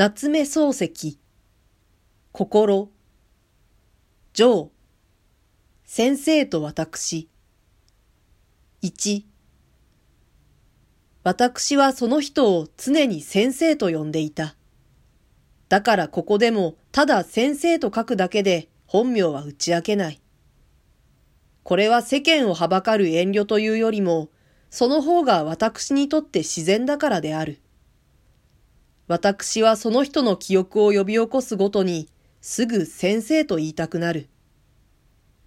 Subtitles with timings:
[0.00, 1.18] 夏目漱石、
[2.32, 2.90] 心、
[4.32, 4.68] ジョー、
[5.84, 7.28] 先生と私。
[8.80, 9.26] 一、
[11.22, 14.56] 私はその人を常に先生と呼んでいた。
[15.68, 20.22] だからここでもただ先生と書くだけで本名は打ち明けない。
[21.62, 24.30] これは世間をはばかる遠慮というよりも、
[24.70, 27.60] その方が私にとって自然だからである。
[29.10, 32.08] 私はその人の記憶を呼び起こすごとに、
[32.40, 34.28] すぐ先生と言いたくなる。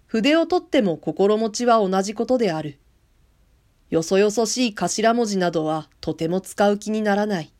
[0.04, 2.78] 筆を取っても心持ちは同じことである。
[3.88, 7.54] よそよそしい頭文字などはとても使う気にならない。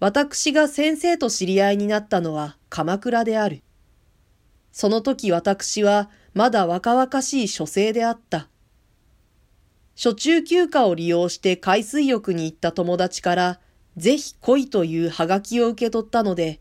[0.00, 3.62] 私が先生と知り合いになったのは鎌倉である。
[4.72, 8.48] その時私はまだ若々しい書生であった。
[9.94, 13.60] 初中休暇を利用して海水浴に行った友達から
[13.96, 16.60] ぜひ来いというハガキを受け取ったので、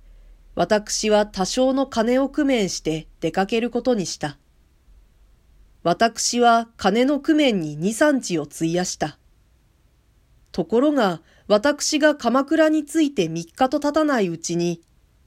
[0.56, 4.38] 私は多少の金を工面して出かけることにした。
[5.82, 9.18] 私は金の工面に二三日を費やした。
[10.52, 14.82] ところが、私が鎌倉に着いて三日と経たないうちに、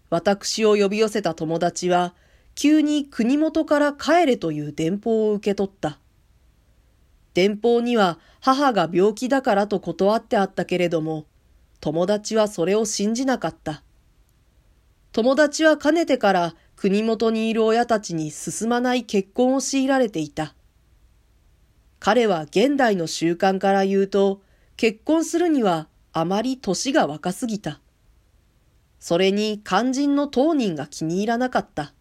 [0.09, 2.15] 私を呼び寄せた友達は、
[2.55, 5.99] 急に国元から帰れという電報を受け取った。
[7.35, 11.27] 電報には母が病気だからと断ってあったけれども、
[11.81, 13.83] 友達はそれを信じなかった。
[15.13, 20.55] 友達はかねてから国元にいる親たちに進まない結婚を強いられていた。
[21.99, 24.43] 彼は現代の習慣から言うと、
[24.77, 27.81] 結婚するにはあまり年が若すぎた。
[28.99, 31.95] それに肝心の当人が気に入らなかった。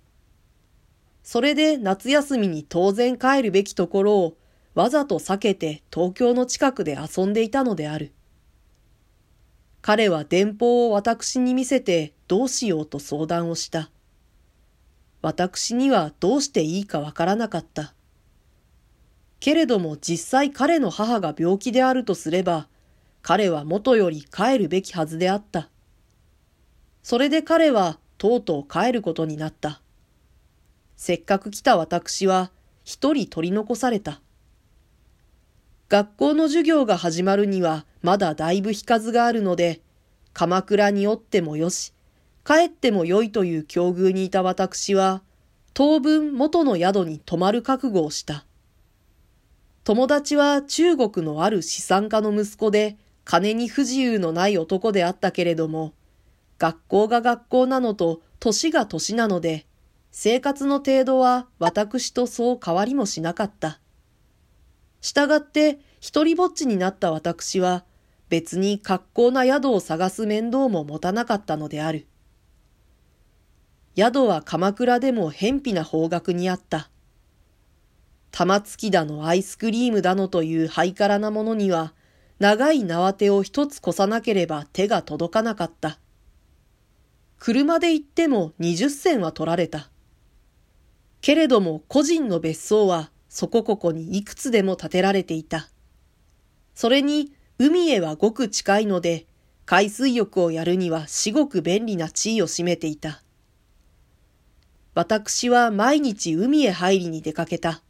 [1.23, 4.37] それで夏休みに当然帰るべきところを
[4.73, 8.11] わざと避けて東京の近くで遊んでいたのである。
[9.87, 13.91] 彼は電報を私に見せてどうしようと相談をした。
[15.21, 17.93] 私にはどうしていいかわからなかった。
[19.39, 22.67] けれども実際彼の母が病気であるとすれば、
[23.21, 25.69] 彼は元より帰るべきはずであった。
[27.03, 29.83] それで彼はとうとう帰ることになった。
[30.97, 32.49] せっかく来た私は
[32.83, 34.19] 一人取り残された。
[35.87, 39.81] 学校の授業が始まるにはまだだいぶ引かずがあるので、
[40.33, 41.93] 鎌倉におってもよし、
[42.43, 45.21] 帰ってもよいという境遇にいた私は、
[45.73, 48.45] 当分元の宿に泊まる覚悟をした。
[49.83, 55.93] 友達は中国のある資産家の息子で、金に不自由のない男であったけれども、
[56.57, 59.65] 学校が学校なのと年が年なので、
[60.11, 63.79] 生活の程度は私とそう変わりもしなかった。
[65.05, 67.85] したがって一人ぼっちになった私は
[68.27, 72.07] 別に格好な宿を探す面倒も持たなかったのである。
[73.95, 76.89] 宿は鎌倉でも偏僻な方角にあった。
[78.31, 81.93] 玉突きだのアイスクリームだのというハイカラなものには
[82.39, 85.99] 長い縄手を一つ越さなければ手が届かなかった。
[87.37, 89.91] 車で行っても二十銭は取られた。
[91.21, 95.67] けれども個人の別荘はそこここにいくつでも建てられていた。
[96.73, 99.25] それに海へはごく近いので、
[99.65, 103.23] 海水浴をやるには至極便利な地位を占めていた。
[104.93, 107.83] 私は毎日海へ入りに出かけた。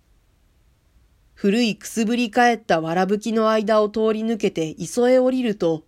[1.35, 5.83] 古いくすぶり返ったわらぶきの間を通り抜けて磯へ降りると、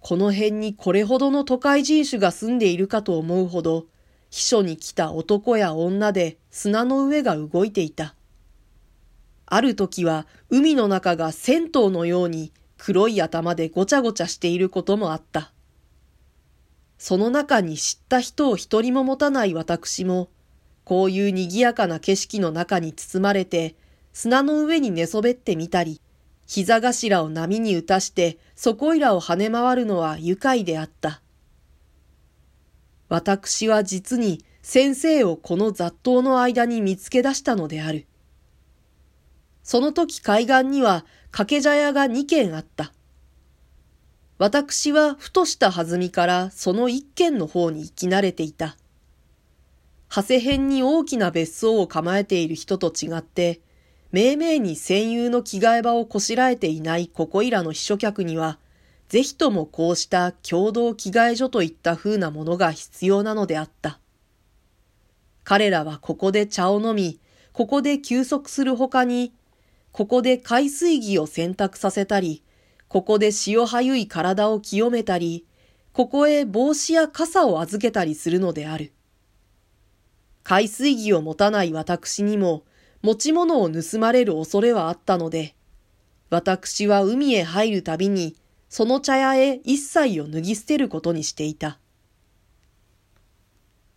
[0.00, 3.86] この辺にこれほどの都会人種が住んでいるかと思うほど、
[4.30, 8.16] 秘書に来た男や女で砂の上が動いていた。
[9.50, 15.52] ある時は海の中が銭湯のように黒い頭でごちゃごちゃしていることもあった。
[16.98, 20.28] その中に知った人を一人も持たない私も、
[20.84, 23.74] こういう賑やかな景色の中に包まれて、
[24.12, 26.00] 砂の上に寝そべってみたり、
[26.46, 31.22] 膝頭を波に打たしてそこいらを跳ね回るのは愉快であった。
[33.08, 38.07] 私は実に先生をこの雑踏の間に見つけ出したのである。
[39.68, 42.90] その時海岸には掛け茶屋が二軒あった。
[44.38, 48.78] 私はふとした弾みからその一軒の方に行き慣れていた。
[50.08, 53.60] 長谷辺に大きな別荘を構えている人と違って、
[54.10, 58.58] めいめいに戦友の着替え場をこしらえていないここいらの秘書客には、
[59.10, 64.00] ぜひともこうした共同着替え所といった風なものが必要なのであった。
[65.44, 67.20] 彼らはここで茶を飲み、
[67.52, 69.34] ここで休息するほかに、
[69.98, 72.44] ここで海水着を洗濯させたり、
[72.86, 75.44] ここで潮はゆい体を清めたり、
[75.92, 78.92] ここへ帽子や傘を預けたりするのである。
[80.44, 82.62] 海水着を持たない私にも
[83.02, 85.56] 持ち物を盗まれる恐れはあったので、
[86.30, 88.36] 私は海へ入るたびに
[88.68, 91.80] その茶屋へ一切を脱ぎ捨てることにしていた。